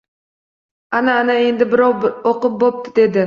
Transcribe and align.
«Ana, 0.99 1.17
ana 1.25 1.35
endi 1.49 1.67
birov 1.75 2.09
o‘qib 2.33 2.57
bo‘pti,— 2.65 2.91
dedi. 3.01 3.19